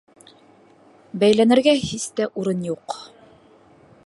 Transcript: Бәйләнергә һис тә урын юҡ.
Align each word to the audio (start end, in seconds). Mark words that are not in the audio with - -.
Бәйләнергә 1.25 1.75
һис 1.83 2.09
тә 2.21 2.29
урын 2.45 2.67
юҡ. 2.73 3.01